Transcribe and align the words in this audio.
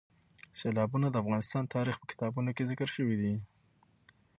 سیلابونه 0.59 1.07
د 1.09 1.15
افغان 1.21 1.65
تاریخ 1.75 1.95
په 1.99 2.05
کتابونو 2.11 2.49
کې 2.55 2.67
ذکر 2.69 2.87
شوي 2.95 3.15
دي. 3.21 3.33